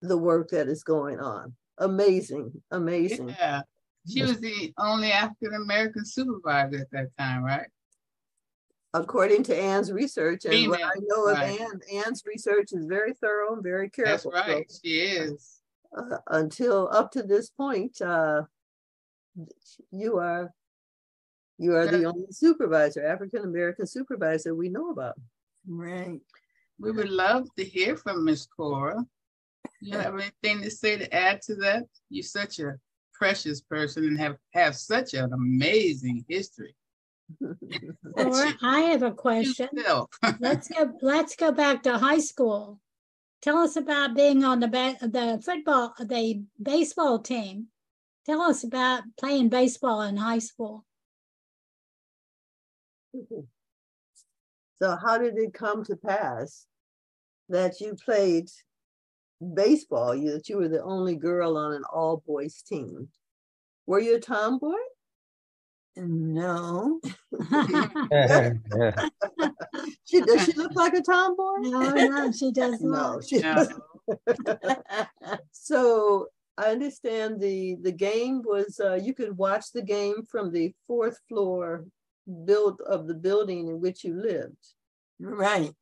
the 0.00 0.18
work 0.18 0.50
that 0.50 0.68
is 0.68 0.82
going 0.82 1.20
on. 1.20 1.54
Amazing, 1.78 2.52
amazing. 2.70 3.30
Yeah, 3.30 3.62
she 4.08 4.22
was 4.22 4.40
the 4.40 4.72
only 4.78 5.12
African 5.12 5.54
American 5.54 6.04
supervisor 6.04 6.80
at 6.80 6.90
that 6.92 7.08
time, 7.18 7.42
right? 7.42 7.66
According 8.94 9.44
to 9.44 9.56
Anne's 9.56 9.90
research, 9.90 10.44
and 10.44 10.52
Female, 10.52 10.70
what 10.70 10.82
I 10.82 11.00
know 11.00 11.26
of 11.28 11.38
right. 11.38 11.60
Anne, 11.60 11.80
Anne's 12.04 12.24
research 12.26 12.72
is 12.72 12.84
very 12.84 13.14
thorough 13.14 13.54
and 13.54 13.62
very 13.62 13.88
careful. 13.88 14.32
That's 14.32 14.48
right, 14.48 14.70
so, 14.70 14.78
she 14.84 15.00
is. 15.00 15.60
Uh, 15.96 16.18
until 16.28 16.88
up 16.92 17.10
to 17.12 17.22
this 17.22 17.48
point, 17.50 18.00
uh, 18.02 18.42
you 19.90 20.18
are 20.18 20.52
you 21.58 21.74
are 21.74 21.86
the 21.86 22.04
only 22.04 22.26
supervisor, 22.30 23.06
African 23.06 23.44
American 23.44 23.86
supervisor 23.86 24.54
we 24.54 24.68
know 24.68 24.90
about. 24.90 25.14
Right. 25.66 26.20
We 26.78 26.90
would 26.90 27.10
love 27.10 27.48
to 27.56 27.64
hear 27.64 27.96
from 27.96 28.24
Miss 28.24 28.46
Cora. 28.46 29.04
You 29.80 29.98
have 29.98 30.14
anything 30.14 30.62
to 30.62 30.70
say 30.70 30.96
to 30.96 31.14
add 31.14 31.42
to 31.42 31.54
that? 31.56 31.86
You're 32.08 32.22
such 32.22 32.58
a 32.60 32.78
precious 33.14 33.60
person 33.60 34.04
and 34.04 34.18
have, 34.18 34.36
have 34.54 34.76
such 34.76 35.14
an 35.14 35.32
amazing 35.32 36.24
history. 36.28 36.74
Cora, 38.16 38.52
I 38.62 38.80
have 38.80 39.02
a 39.02 39.12
question. 39.12 39.68
let's 40.40 40.68
go. 40.68 40.92
Let's 41.00 41.36
go 41.36 41.52
back 41.52 41.82
to 41.84 41.98
high 41.98 42.18
school. 42.18 42.80
Tell 43.40 43.58
us 43.58 43.76
about 43.76 44.14
being 44.14 44.44
on 44.44 44.60
the 44.60 44.68
the 44.68 45.40
football, 45.44 45.94
the 45.98 46.44
baseball 46.62 47.18
team. 47.18 47.68
Tell 48.24 48.40
us 48.40 48.62
about 48.62 49.02
playing 49.18 49.48
baseball 49.48 50.02
in 50.02 50.16
high 50.16 50.38
school. 50.38 50.84
So, 54.82 54.96
how 55.00 55.16
did 55.16 55.38
it 55.38 55.54
come 55.54 55.84
to 55.84 55.94
pass 55.94 56.66
that 57.48 57.80
you 57.80 57.94
played 58.04 58.48
baseball, 59.54 60.12
you, 60.12 60.32
that 60.32 60.48
you 60.48 60.56
were 60.56 60.66
the 60.66 60.82
only 60.82 61.14
girl 61.14 61.56
on 61.56 61.72
an 61.72 61.84
all 61.84 62.20
boys 62.26 62.62
team. 62.62 63.06
Were 63.86 64.00
you 64.00 64.16
a 64.16 64.20
tomboy? 64.20 64.72
No. 65.94 67.00
she 70.04 70.20
does 70.20 70.46
she 70.46 70.52
look 70.54 70.74
like 70.74 70.94
a 70.94 71.02
tomboy? 71.02 71.58
No, 71.60 71.90
no, 71.92 72.32
she 72.32 72.50
does 72.50 72.80
not. 72.80 73.14
No, 73.14 73.20
she 73.20 73.38
no. 73.38 73.68
so 75.52 76.26
I 76.58 76.72
understand 76.72 77.40
the 77.40 77.76
the 77.80 77.92
game 77.92 78.42
was 78.44 78.80
uh, 78.82 78.94
you 78.94 79.14
could 79.14 79.36
watch 79.36 79.66
the 79.72 79.82
game 79.82 80.24
from 80.28 80.50
the 80.50 80.74
fourth 80.88 81.20
floor 81.28 81.84
build 82.44 82.80
of 82.82 83.06
the 83.06 83.14
building 83.14 83.68
in 83.68 83.80
which 83.80 84.04
you 84.04 84.14
lived. 84.14 84.74
Right 85.18 85.74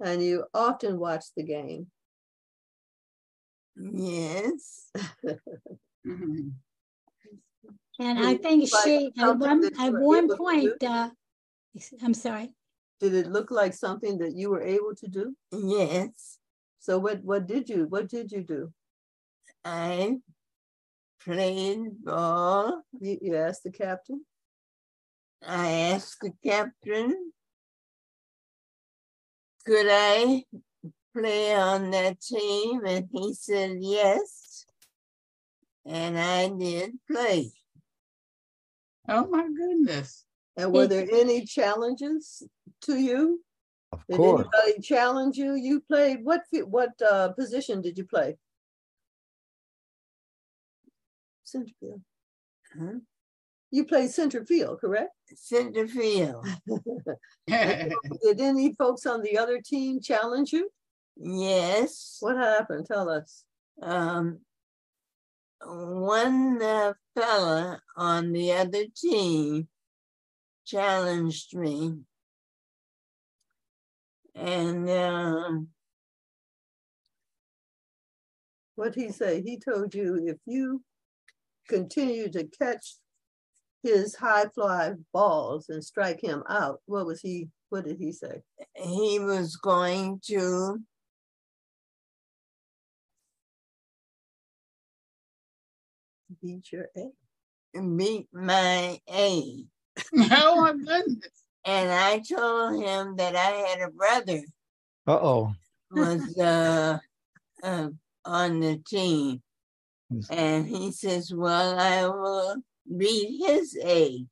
and 0.00 0.22
you 0.22 0.44
often 0.54 0.98
watch 0.98 1.24
the 1.36 1.42
game. 1.42 1.86
Yes. 3.76 4.90
mm-hmm. 6.06 6.48
And 8.00 8.18
I 8.18 8.36
think 8.36 8.68
she 8.84 9.10
at 9.18 9.38
one 9.38 9.64
at 9.64 9.92
one 9.92 10.36
point 10.36 10.82
uh, 10.82 11.10
I'm 12.02 12.14
sorry. 12.14 12.52
Did 13.00 13.14
it 13.14 13.26
look 13.26 13.50
like 13.50 13.74
something 13.74 14.18
that 14.18 14.34
you 14.34 14.50
were 14.50 14.62
able 14.62 14.94
to 14.96 15.08
do? 15.08 15.36
Yes. 15.52 16.38
So 16.78 16.98
what 16.98 17.22
what 17.24 17.46
did 17.46 17.68
you 17.68 17.86
what 17.88 18.08
did 18.08 18.30
you 18.30 18.42
do? 18.42 18.72
I 19.64 20.18
played 21.24 22.04
ball. 22.04 22.82
You, 23.00 23.18
you 23.20 23.36
asked 23.36 23.64
the 23.64 23.70
captain? 23.72 24.24
I 25.46 25.70
asked 25.92 26.18
the 26.20 26.32
captain, 26.44 27.32
could 29.64 29.86
I 29.88 30.44
play 31.16 31.54
on 31.54 31.90
that 31.90 32.20
team? 32.20 32.84
And 32.84 33.08
he 33.12 33.34
said 33.34 33.76
yes. 33.80 34.66
And 35.86 36.18
I 36.18 36.48
did 36.48 36.94
play. 37.10 37.52
Oh 39.08 39.26
my 39.28 39.46
goodness. 39.46 40.24
And 40.56 40.72
were 40.72 40.86
there 40.86 41.06
any 41.10 41.44
challenges 41.46 42.42
to 42.82 42.96
you? 42.96 43.42
Of 43.92 44.04
Did 44.08 44.16
course. 44.16 44.40
anybody 44.40 44.82
challenge 44.82 45.36
you? 45.36 45.54
You 45.54 45.80
played, 45.80 46.24
what, 46.24 46.42
what 46.66 46.90
uh, 47.00 47.28
position 47.30 47.80
did 47.80 47.96
you 47.96 48.04
play? 48.04 48.36
Center 51.48 51.72
field. 51.80 52.02
Huh? 52.78 52.98
You 53.70 53.84
played 53.84 54.10
center 54.10 54.44
field, 54.44 54.80
correct? 54.80 55.12
Center 55.34 55.86
field. 55.88 56.46
Did 57.46 58.40
any 58.40 58.74
folks 58.74 59.06
on 59.06 59.22
the 59.22 59.38
other 59.38 59.60
team 59.60 60.00
challenge 60.00 60.52
you? 60.52 60.70
Yes. 61.16 62.18
What 62.20 62.36
happened? 62.36 62.86
Tell 62.86 63.08
us. 63.08 63.44
Um, 63.82 64.40
one 65.62 66.62
uh, 66.62 66.92
fella 67.14 67.80
on 67.96 68.32
the 68.32 68.52
other 68.52 68.84
team 68.96 69.68
challenged 70.66 71.56
me. 71.56 71.94
And 74.34 74.88
um, 74.88 75.68
What'd 78.78 78.94
he 78.94 79.10
say? 79.10 79.42
He 79.42 79.58
told 79.58 79.92
you 79.92 80.24
if 80.28 80.36
you 80.46 80.84
continue 81.68 82.30
to 82.30 82.44
catch 82.44 82.96
his 83.82 84.16
high 84.16 84.46
fly 84.54 84.92
balls 85.12 85.68
and 85.68 85.84
strike 85.84 86.20
him 86.20 86.42
out, 86.48 86.80
what 86.86 87.06
was 87.06 87.20
he, 87.20 87.48
what 87.68 87.84
did 87.84 87.98
he 87.98 88.12
say? 88.12 88.42
he 88.74 89.18
was 89.18 89.56
going 89.56 90.20
to 90.26 90.78
Beat 96.42 96.70
your 96.72 96.88
A. 96.96 97.80
beat 97.80 98.28
my 98.32 99.00
A. 99.10 99.64
oh 100.14 100.60
my 100.62 100.72
goodness. 100.72 101.30
And 101.64 101.90
I 101.90 102.20
told 102.20 102.82
him 102.82 103.16
that 103.16 103.34
I 103.34 103.50
had 103.68 103.80
a 103.80 103.90
brother 103.90 104.42
Uh-oh. 105.06 105.52
was 105.90 106.38
uh, 106.38 106.98
uh, 107.62 107.88
on 108.24 108.60
the 108.60 108.76
team. 108.86 109.42
Yes. 110.10 110.26
And 110.30 110.66
he 110.66 110.92
says, 110.92 111.32
Well, 111.34 111.78
I 111.78 112.06
will 112.06 112.56
beat 112.96 113.46
his 113.46 113.76
A 113.84 114.26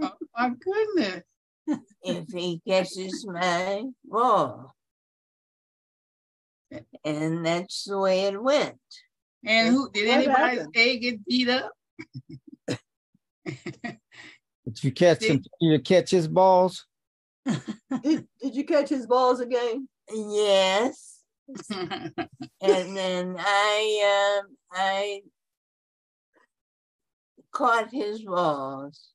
Oh 0.00 0.12
my 0.36 0.50
goodness. 0.50 1.22
if 2.02 2.28
he 2.30 2.60
catches 2.66 3.26
my 3.26 3.84
ball. 4.04 4.74
And 7.04 7.44
that's 7.44 7.84
the 7.84 7.98
way 7.98 8.22
it 8.22 8.40
went. 8.40 8.78
And 9.44 9.68
who 9.68 9.90
did 9.90 10.08
What 10.08 10.18
anybody's 10.18 10.58
happened? 10.58 10.76
A 10.76 10.98
get 10.98 11.24
beat 11.26 11.48
up? 11.48 11.72
Did 14.64 14.84
you 14.84 14.92
catch 14.92 15.22
him? 15.24 15.38
Did 15.60 15.72
you 15.72 15.78
catch 15.80 16.10
his 16.10 16.28
balls? 16.28 16.86
Did, 17.46 18.26
did 18.40 18.54
you 18.54 18.64
catch 18.64 18.90
his 18.90 19.06
balls 19.06 19.40
again? 19.40 19.88
Yes. 20.12 21.19
And 22.62 22.96
then 22.96 23.36
I 23.38 24.40
um 24.42 24.56
I 24.72 25.22
caught 27.52 27.90
his 27.90 28.22
balls 28.22 29.12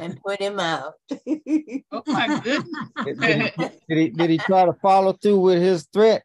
and 0.00 0.20
put 0.24 0.40
him 0.40 0.58
out. 0.60 0.94
oh 1.10 2.02
my 2.06 2.40
goodness. 2.42 2.68
Did, 3.04 3.20
did 3.20 3.42
he, 3.42 3.50
did 3.88 3.98
he 3.98 4.08
did 4.10 4.30
he 4.30 4.38
try 4.38 4.64
to 4.64 4.72
follow 4.74 5.12
through 5.12 5.40
with 5.40 5.62
his 5.62 5.86
threat? 5.92 6.24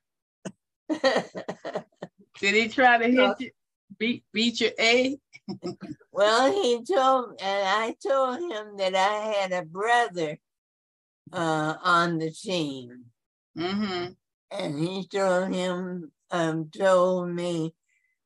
Did 2.39 2.55
he 2.55 2.67
try 2.67 2.97
to 2.97 3.07
hit 3.07 3.35
you? 3.39 3.51
Beat 3.97 4.23
beat 4.33 4.59
your 4.59 4.71
A? 4.79 5.17
well, 6.11 6.51
he 6.51 6.83
told 6.83 7.39
and 7.41 7.67
I 7.67 7.95
told 8.05 8.39
him 8.39 8.77
that 8.77 8.95
I 8.95 9.33
had 9.33 9.51
a 9.51 9.63
brother 9.63 10.37
uh 11.31 11.75
on 11.81 12.17
the 12.17 12.31
team. 12.31 13.05
Mm-hmm. 13.57 14.13
And 14.53 14.79
he 14.79 15.05
told 15.07 15.53
him 15.53 16.11
um 16.31 16.69
told 16.69 17.29
me 17.29 17.75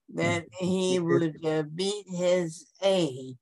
that 0.10 0.48
he 0.60 1.00
would 1.00 1.44
uh, 1.46 1.64
beat 1.64 2.06
his 2.08 2.68
A 2.84 3.36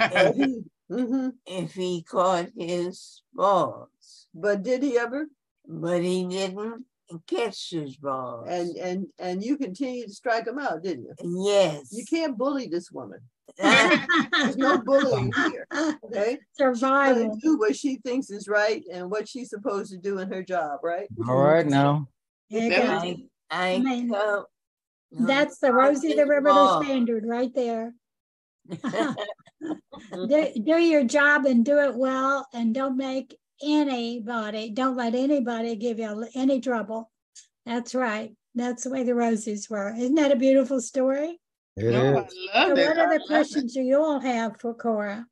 hmm 0.88 1.28
if 1.46 1.74
he 1.74 2.02
caught 2.02 2.50
his 2.56 3.22
balls. 3.32 4.28
But 4.34 4.62
did 4.62 4.82
he 4.82 4.98
ever? 4.98 5.26
but 5.66 6.02
he 6.02 6.26
didn't 6.26 6.84
catch 7.26 7.70
his 7.70 7.96
balls. 7.96 8.46
And 8.48 8.76
and 8.76 9.06
and 9.18 9.44
you 9.44 9.56
continued 9.56 10.08
to 10.08 10.14
strike 10.14 10.46
him 10.46 10.58
out, 10.58 10.82
didn't 10.82 11.04
you? 11.04 11.14
yes, 11.44 11.92
You 11.92 12.04
can't 12.04 12.36
bully 12.38 12.66
this 12.66 12.90
woman. 12.90 13.20
There's 13.58 14.56
no 14.56 14.78
bullying 14.84 15.32
here. 15.36 15.66
Okay. 16.04 16.38
Gonna 16.58 16.76
Survival. 16.76 17.38
do 17.42 17.58
what 17.58 17.76
she 17.76 17.96
thinks 17.96 18.30
is 18.30 18.48
right 18.48 18.82
and 18.92 19.10
what 19.10 19.28
she's 19.28 19.50
supposed 19.50 19.90
to 19.92 19.98
do 19.98 20.18
in 20.18 20.30
her 20.30 20.42
job, 20.42 20.80
right? 20.82 21.08
All 21.28 21.36
right 21.36 21.66
now. 21.66 22.08
There 22.50 22.68
you 22.68 23.28
I, 23.50 23.74
I 23.74 23.78
Man, 23.78 24.10
co- 24.10 24.46
That's 25.10 25.58
the 25.58 25.72
Rosie 25.72 26.14
the 26.14 26.20
his 26.20 26.28
Riveter 26.28 26.84
standard 26.84 27.24
right 27.26 27.54
there. 27.54 27.94
Do, 30.12 30.48
do 30.64 30.78
your 30.78 31.04
job 31.04 31.46
and 31.46 31.64
do 31.64 31.78
it 31.78 31.94
well 31.94 32.46
and 32.52 32.74
don't 32.74 32.96
make 32.96 33.36
anybody, 33.62 34.70
don't 34.70 34.96
let 34.96 35.14
anybody 35.14 35.76
give 35.76 35.98
you 35.98 36.26
any 36.34 36.60
trouble. 36.60 37.10
That's 37.66 37.94
right. 37.94 38.34
That's 38.54 38.84
the 38.84 38.90
way 38.90 39.02
the 39.04 39.12
Rosies 39.12 39.70
were. 39.70 39.94
Isn't 39.94 40.16
that 40.16 40.32
a 40.32 40.36
beautiful 40.36 40.80
story? 40.80 41.40
It 41.76 41.84
No, 41.90 42.18
is. 42.18 42.24
I 42.24 42.28
So 42.28 42.68
love 42.68 42.78
it. 42.78 42.86
what 42.88 42.98
other 42.98 43.02
love 43.06 43.12
it. 43.20 43.26
questions 43.26 43.74
do 43.74 43.80
you 43.80 44.02
all 44.02 44.20
have 44.20 44.60
for 44.60 44.74
Cora? 44.74 45.26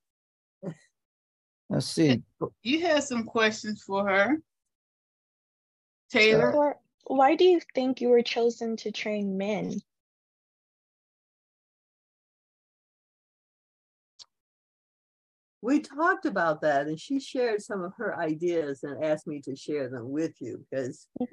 Let's 1.69 1.87
see. 1.87 2.23
You 2.63 2.81
had 2.81 3.05
some 3.05 3.25
questions 3.25 3.83
for 3.83 4.09
her. 4.09 4.43
Taylor? 6.11 6.53
Or 6.53 6.81
why 7.07 7.37
do 7.37 7.45
you 7.45 7.61
think 7.75 8.01
you 8.01 8.09
were 8.09 8.23
chosen 8.23 8.77
to 8.79 8.91
train 8.91 9.37
men? 9.39 9.81
We 15.63 15.81
talked 15.81 16.25
about 16.25 16.63
that 16.63 16.87
and 16.87 16.99
she 16.99 17.21
shared 17.21 17.61
some 17.63 17.83
of 17.83 17.93
her 17.99 18.19
ideas 18.19 18.83
and 18.83 19.05
asked 19.05 19.27
me 19.27 19.41
to 19.43 19.55
share 19.55 19.91
them 19.91 20.11
with 20.11 20.33
you 20.41 20.65
because 20.71 21.07
Mhm. 21.21 21.29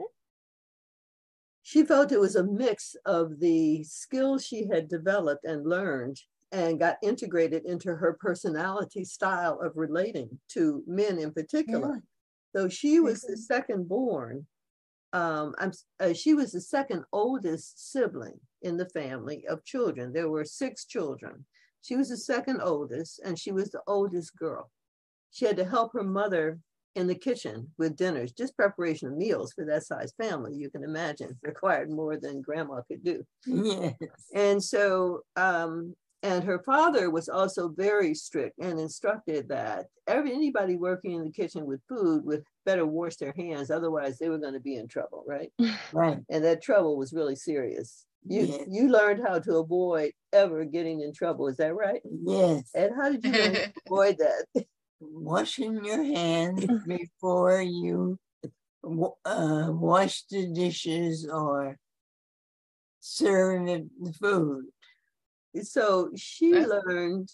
She 1.67 1.84
felt 1.84 2.13
it 2.13 2.19
was 2.19 2.38
a 2.38 2.45
mix 2.45 2.95
of 3.06 3.41
the 3.41 3.84
skills 3.84 4.45
she 4.45 4.65
had 4.71 4.88
developed 4.88 5.43
and 5.43 5.67
learned 5.67 6.17
and 6.53 6.80
got 6.80 6.95
integrated 7.03 7.65
into 7.65 7.93
her 7.93 8.17
personality 8.21 9.03
style 9.03 9.60
of 9.60 9.73
relating 9.75 10.30
to 10.47 10.82
men 10.88 11.19
in 11.19 11.34
particular. 11.34 12.01
So 12.56 12.69
she 12.69 13.01
was 13.01 13.19
the 13.19 13.36
second 13.36 13.89
born. 13.89 14.47
Um, 15.12 15.56
I'm, 15.60 15.73
uh, 15.99 16.13
she 16.13 16.34
was 16.34 16.53
the 16.53 16.62
second 16.62 17.03
oldest 17.12 17.91
sibling 17.91 18.39
in 18.62 18.77
the 18.77 18.88
family 18.88 19.45
of 19.49 19.65
children. 19.65 20.13
There 20.13 20.30
were 20.30 20.45
six 20.45 20.86
children. 20.86 21.43
She 21.82 21.97
was 21.97 22.08
the 22.08 22.15
second 22.15 22.62
oldest, 22.62 23.19
and 23.25 23.38
she 23.38 23.51
was 23.51 23.71
the 23.71 23.82
oldest 23.88 24.38
girl. 24.38 24.71
She 25.32 25.43
had 25.43 25.58
to 25.58 25.65
help 25.65 25.91
her 25.91 26.03
mother 26.03 26.60
in 26.97 27.07
the 27.07 27.15
kitchen 27.15 27.67
with 27.77 27.95
dinners, 27.95 28.31
just 28.31 28.55
preparation 28.57 29.07
of 29.07 29.15
meals 29.15 29.53
for 29.53 29.63
that 29.65 29.83
size 29.86 30.12
family. 30.19 30.53
You 30.55 30.69
can 30.69 30.83
imagine 30.83 31.38
required 31.43 31.89
more 31.91 32.17
than 32.17 32.41
grandma 32.41 32.81
could 32.88 33.03
do. 33.03 33.23
yes. 33.45 33.93
And 34.33 34.62
so, 34.63 35.21
um, 35.36 35.95
and 36.23 36.43
her 36.43 36.60
father 36.65 37.12
was 37.12 37.29
also 37.29 37.69
very 37.69 38.15
strict 38.15 38.57
and 38.60 38.79
instructed 38.79 39.47
that 39.49 39.86
every 40.07 40.33
anybody 40.33 40.75
working 40.75 41.12
in 41.13 41.23
the 41.23 41.31
kitchen 41.31 41.65
with 41.67 41.79
food 41.88 42.25
would 42.25 42.43
better 42.65 42.86
wash 42.88 43.17
their 43.17 43.33
hands, 43.38 43.69
otherwise 43.69 44.17
they 44.17 44.27
were 44.29 44.39
going 44.39 44.55
to 44.55 44.60
be 44.60 44.75
in 44.77 44.88
trouble, 44.88 45.23
right? 45.27 45.51
Right. 45.93 46.19
And 46.29 46.43
that 46.43 46.62
trouble 46.63 46.97
was 46.97 47.13
really 47.13 47.36
serious. 47.36 48.05
You 48.27 48.41
Yes. 48.41 48.65
you 48.69 48.89
learned 48.89 49.21
how 49.25 49.38
to 49.39 49.57
avoid 49.57 50.12
ever 50.33 50.65
getting 50.65 51.01
in 51.01 51.13
trouble, 51.13 51.47
is 51.47 51.57
that 51.57 51.75
right? 51.75 52.01
Yes. 52.25 52.71
And 52.73 52.91
how 52.97 53.12
did 53.12 53.23
you 53.23 53.55
avoid 53.88 54.17
that? 54.17 54.65
Washing 54.99 55.86
your 55.86 56.03
hands 56.03 56.65
before 56.86 57.62
you 57.62 58.17
uh, 59.25 59.67
wash 59.69 60.23
the 60.23 60.47
dishes 60.47 61.27
or 61.27 61.77
serve 62.99 63.65
the 63.65 63.88
the 64.01 64.13
food. 64.13 64.65
So 65.62 66.12
she 66.15 66.53
learned 66.53 67.29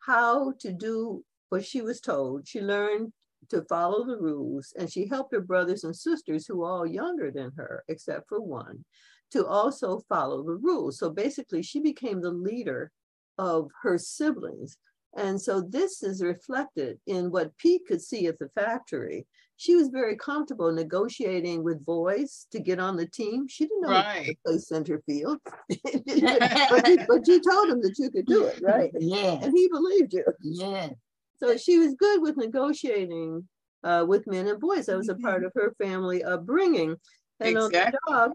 how 0.00 0.52
to 0.60 0.72
do 0.72 1.24
what 1.50 1.64
she 1.64 1.82
was 1.82 2.00
told. 2.00 2.48
She 2.48 2.60
learned 2.60 3.12
to 3.50 3.62
follow 3.68 4.04
the 4.04 4.16
rules 4.16 4.72
and 4.78 4.90
she 4.90 5.06
helped 5.06 5.32
her 5.32 5.40
brothers 5.40 5.84
and 5.84 5.94
sisters 5.94 6.46
who 6.46 6.58
were 6.58 6.70
all 6.70 6.86
younger 6.86 7.30
than 7.30 7.52
her, 7.56 7.84
except 7.88 8.28
for 8.28 8.40
one, 8.40 8.84
to 9.32 9.46
also 9.46 10.00
follow 10.08 10.42
the 10.42 10.56
rules. 10.56 10.98
So 10.98 11.10
basically 11.10 11.62
she 11.62 11.80
became 11.80 12.20
the 12.20 12.30
leader 12.30 12.90
of 13.38 13.70
her 13.82 13.98
siblings. 13.98 14.78
And 15.16 15.40
so 15.40 15.60
this 15.60 16.02
is 16.02 16.22
reflected 16.22 16.98
in 17.06 17.30
what 17.30 17.56
Pete 17.58 17.82
could 17.86 18.00
see 18.00 18.26
at 18.26 18.38
the 18.38 18.48
factory. 18.54 19.26
She 19.56 19.76
was 19.76 19.88
very 19.88 20.16
comfortable 20.16 20.72
negotiating 20.72 21.62
with 21.62 21.84
boys 21.84 22.46
to 22.50 22.58
get 22.58 22.80
on 22.80 22.96
the 22.96 23.06
team. 23.06 23.46
She 23.46 23.64
didn't 23.66 23.82
know 23.82 23.92
how 23.92 24.14
to 24.14 24.34
play 24.44 24.58
center 24.58 25.02
field, 25.06 25.38
but, 25.68 26.88
you, 26.88 26.98
but 27.08 27.28
you 27.28 27.40
told 27.40 27.68
him 27.68 27.80
that 27.82 27.94
you 27.98 28.10
could 28.10 28.26
do 28.26 28.44
it, 28.46 28.60
right? 28.62 28.90
Yeah, 28.98 29.38
And 29.42 29.56
he 29.56 29.68
believed 29.68 30.14
you. 30.14 30.24
yeah. 30.40 30.88
So 31.36 31.56
she 31.56 31.78
was 31.78 31.94
good 31.94 32.22
with 32.22 32.36
negotiating 32.36 33.46
uh, 33.84 34.04
with 34.08 34.26
men 34.26 34.48
and 34.48 34.60
boys. 34.60 34.86
That 34.86 34.96
was 34.96 35.08
a 35.08 35.16
part 35.16 35.44
of 35.44 35.52
her 35.54 35.74
family 35.78 36.24
upbringing. 36.24 36.96
And 37.40 37.58
on 37.58 37.70
the 37.70 37.78
Exactly. 37.78 38.34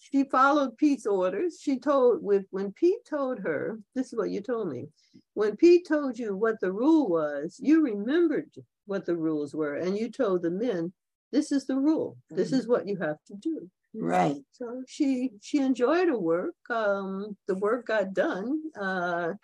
She 0.00 0.24
followed 0.24 0.78
Pete's 0.78 1.06
orders. 1.06 1.60
She 1.60 1.78
told 1.78 2.22
with 2.22 2.46
when 2.50 2.72
Pete 2.72 3.04
told 3.08 3.38
her, 3.40 3.78
this 3.94 4.12
is 4.12 4.18
what 4.18 4.30
you 4.30 4.40
told 4.40 4.68
me. 4.68 4.88
When 5.34 5.56
Pete 5.56 5.86
told 5.86 6.18
you 6.18 6.34
what 6.34 6.58
the 6.60 6.72
rule 6.72 7.08
was, 7.08 7.60
you 7.62 7.84
remembered 7.84 8.50
what 8.86 9.04
the 9.04 9.14
rules 9.14 9.54
were, 9.54 9.76
and 9.76 9.98
you 9.98 10.10
told 10.10 10.42
the 10.42 10.50
men, 10.50 10.92
"This 11.32 11.52
is 11.52 11.66
the 11.66 11.76
rule. 11.76 12.16
This 12.30 12.50
is 12.50 12.66
what 12.66 12.88
you 12.88 12.96
have 12.96 13.18
to 13.26 13.34
do." 13.34 13.70
Right. 13.92 14.42
So 14.52 14.82
she 14.88 15.32
she 15.42 15.58
enjoyed 15.58 16.08
her 16.08 16.18
work. 16.18 16.56
Um, 16.70 17.36
the 17.46 17.56
work 17.56 17.86
got 17.86 18.14
done. 18.14 18.62
Uh, 18.80 19.34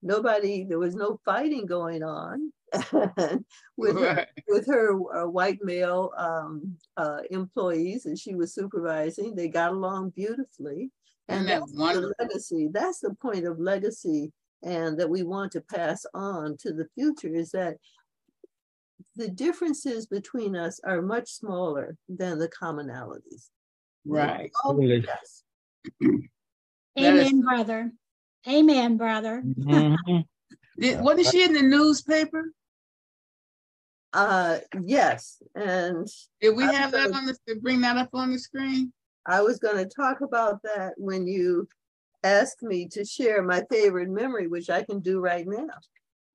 nobody, 0.00 0.64
there 0.64 0.78
was 0.78 0.94
no 0.94 1.18
fighting 1.24 1.66
going 1.66 2.04
on 2.04 2.52
with 3.76 3.96
her, 3.98 4.14
Right. 4.16 4.28
with 4.48 4.66
her 4.66 4.92
uh, 5.16 5.28
white 5.28 5.58
male 5.62 6.10
um, 6.16 6.76
uh, 6.96 7.18
employees, 7.30 8.06
and 8.06 8.18
she 8.18 8.34
was 8.34 8.54
supervising. 8.54 9.34
They 9.34 9.48
got 9.48 9.72
along 9.72 10.10
beautifully, 10.10 10.90
and 11.28 11.46
that 11.48 11.60
that's 11.60 11.72
the 11.72 12.14
legacy. 12.18 12.68
That's 12.72 13.00
the 13.00 13.14
point 13.14 13.46
of 13.46 13.58
legacy, 13.60 14.32
and 14.62 14.98
that 14.98 15.08
we 15.10 15.22
want 15.22 15.52
to 15.52 15.60
pass 15.60 16.04
on 16.14 16.56
to 16.58 16.72
the 16.72 16.86
future 16.94 17.34
is 17.34 17.50
that 17.52 17.76
the 19.16 19.28
differences 19.28 20.06
between 20.06 20.56
us 20.56 20.80
are 20.84 21.00
much 21.02 21.28
smaller 21.30 21.96
than 22.08 22.38
the 22.38 22.48
commonalities. 22.48 23.50
Right. 24.04 24.50
Oh, 24.64 24.78
yes. 24.80 25.42
That 26.96 27.14
is- 27.16 27.26
Amen, 27.28 27.40
brother. 27.42 27.92
Amen, 28.48 28.96
brother. 28.96 29.42
Mhm. 29.44 30.24
Did, 30.78 31.00
wasn't 31.00 31.28
she 31.28 31.42
in 31.44 31.52
the 31.52 31.62
newspaper? 31.62 32.52
Uh, 34.14 34.58
yes, 34.80 35.42
and 35.56 36.06
Did 36.40 36.56
we 36.56 36.62
have 36.64 36.92
that 36.92 37.12
on 37.12 37.26
the, 37.26 37.36
bring 37.60 37.80
that 37.80 37.96
up 37.96 38.10
on 38.14 38.30
the 38.30 38.38
screen? 38.38 38.92
I 39.26 39.40
was 39.40 39.58
going 39.58 39.76
to 39.76 39.86
talk 39.86 40.20
about 40.20 40.62
that 40.62 40.94
when 40.96 41.26
you 41.26 41.66
asked 42.22 42.62
me 42.62 42.86
to 42.90 43.04
share 43.04 43.42
my 43.42 43.64
favorite 43.70 44.08
memory, 44.08 44.46
which 44.46 44.70
I 44.70 44.84
can 44.84 45.00
do 45.00 45.18
right 45.18 45.46
now. 45.46 45.74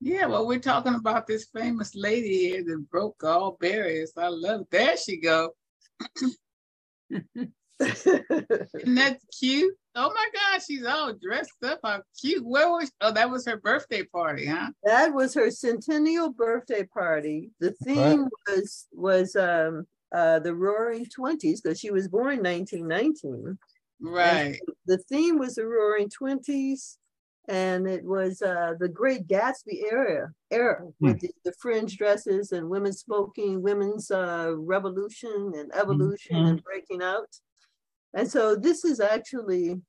Yeah, 0.02 0.26
well, 0.26 0.46
we're 0.46 0.60
talking 0.60 0.96
about 0.96 1.26
this 1.26 1.48
famous 1.56 1.96
lady 1.96 2.50
here 2.50 2.64
that 2.66 2.90
broke 2.90 3.24
all 3.24 3.58
barriers. 3.62 4.12
I 4.18 4.28
love, 4.28 4.66
there 4.72 4.98
she 4.98 5.18
go. 5.18 5.52
Isn't 7.80 8.96
that 8.96 9.20
cute? 9.40 9.74
Oh 9.96 10.14
my 10.14 10.30
gosh, 10.34 10.66
she's 10.66 10.86
all 10.86 11.14
dressed 11.14 11.64
up. 11.64 11.80
How 11.84 12.02
cute. 12.20 12.46
Where 12.46 12.70
was, 12.70 12.92
oh, 13.02 13.12
that 13.12 13.30
was 13.30 13.46
her 13.46 13.58
birthday 13.58 14.04
party, 14.04 14.46
huh? 14.46 14.70
that 14.84 15.14
was 15.14 15.34
her 15.34 15.50
centennial 15.52 16.32
birthday 16.32 16.84
party. 16.84 17.52
The 17.60 17.72
theme 17.84 18.28
was 18.48 18.88
was 18.94 19.36
um 19.36 19.88
uh 20.14 20.40
the 20.40 20.54
Roaring 20.54 21.06
Twenties 21.06 21.62
because 21.62 21.80
she 21.80 21.92
was 21.92 22.08
born 22.08 22.44
1919. 22.44 23.58
Right. 24.02 24.58
The 24.86 24.98
theme 25.10 25.38
was 25.38 25.56
the 25.56 25.66
Roaring 25.66 26.10
Twenties, 26.10 26.98
and 27.48 27.88
it 27.88 28.04
was 28.04 28.42
uh 28.42 28.76
the 28.80 28.90
Great 28.90 29.28
Gatsby 29.28 29.92
era 29.92 30.32
era 30.52 30.86
with 31.00 31.20
the, 31.20 31.32
the 31.46 31.54
fringe 31.60 31.98
dresses 31.98 32.52
and 32.52 32.70
women 32.70 32.94
smoking, 32.94 33.62
women's 33.62 34.12
uh 34.12 34.54
revolution 34.56 35.54
and 35.56 35.72
evolution 35.76 36.36
and 36.36 36.64
breaking 36.64 37.02
out. 37.02 37.28
And 38.14 38.30
so 38.30 38.56
this 38.56 38.84
is 38.86 39.00
actually 39.00 39.82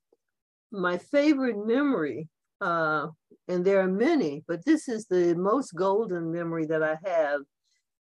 my 0.71 0.97
favorite 0.97 1.65
memory. 1.65 2.29
Uh, 2.59 3.07
and 3.47 3.65
there 3.65 3.81
are 3.81 3.87
many, 3.87 4.43
but 4.47 4.63
this 4.65 4.87
is 4.87 5.07
the 5.07 5.35
most 5.35 5.73
golden 5.73 6.31
memory 6.31 6.65
that 6.67 6.83
I 6.83 6.97
have 7.03 7.41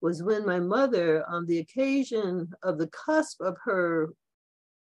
was 0.01 0.23
when 0.23 0.47
my 0.47 0.61
mother, 0.61 1.25
on 1.29 1.47
the 1.47 1.59
occasion 1.59 2.49
of 2.63 2.79
the 2.79 2.89
cusp 2.89 3.41
of 3.41 3.57
her 3.65 4.11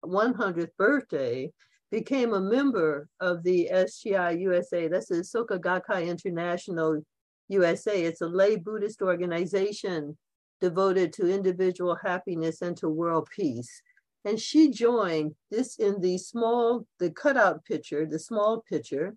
100th 0.04 0.70
birthday, 0.78 1.52
became 1.92 2.34
a 2.34 2.40
member 2.40 3.08
of 3.20 3.44
the 3.44 3.70
SGI 3.72 4.40
USA. 4.42 4.88
That's 4.88 5.08
the 5.08 5.18
Soka 5.18 5.60
Gakkai 5.60 6.08
International 6.08 7.02
USA. 7.48 8.04
It's 8.04 8.22
a 8.22 8.28
lay 8.28 8.58
Buddhist 8.58 9.02
organization 9.02 10.18
devoted 10.60 11.14
to 11.14 11.32
individual 11.32 11.98
happiness 12.04 12.62
and 12.62 12.76
to 12.78 12.90
world 12.90 13.28
peace. 13.36 13.82
And 14.28 14.38
she 14.38 14.70
joined 14.70 15.36
this 15.50 15.78
in 15.78 16.02
the 16.02 16.18
small, 16.18 16.86
the 17.00 17.12
cutout 17.12 17.64
picture, 17.64 18.06
the 18.06 18.20
small 18.20 18.62
picture. 18.62 19.16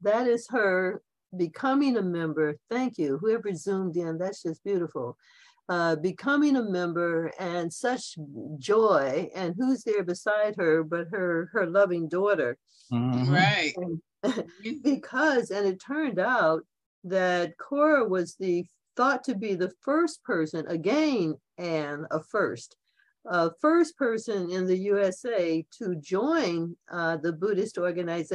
That 0.00 0.26
is 0.26 0.48
her 0.48 1.02
becoming 1.36 1.98
a 1.98 2.02
member. 2.02 2.56
Thank 2.70 2.96
you. 2.96 3.18
Whoever 3.18 3.52
zoomed 3.52 3.98
in, 3.98 4.16
that's 4.16 4.42
just 4.44 4.64
beautiful. 4.64 5.18
Uh, 5.68 5.96
becoming 5.96 6.56
a 6.56 6.62
member 6.62 7.32
and 7.38 7.70
such 7.70 8.16
joy. 8.58 9.28
And 9.34 9.54
who's 9.58 9.84
there 9.84 10.02
beside 10.02 10.56
her 10.56 10.82
but 10.82 11.08
her 11.10 11.50
her 11.52 11.66
loving 11.66 12.08
daughter? 12.08 12.56
Mhm. 12.90 13.30
Right. 13.30 13.74
because, 14.82 15.50
and 15.50 15.66
it 15.66 15.78
turned 15.78 16.18
out 16.18 16.62
that 17.04 17.58
Cora 17.58 18.08
was 18.08 18.36
the 18.36 18.64
thought 18.96 19.22
to 19.24 19.34
be 19.34 19.54
the 19.54 19.72
first 19.82 20.24
person, 20.24 20.66
again, 20.66 21.34
and 21.58 22.06
a 22.10 22.22
first, 22.22 22.76
uh, 23.28 23.50
first 23.60 23.96
person 23.96 24.50
in 24.50 24.66
the 24.66 24.76
USA 24.76 25.64
to 25.78 25.96
join 25.96 26.76
uh, 26.90 27.16
the 27.16 27.32
Buddhist 27.32 27.78
organization. 27.78 28.16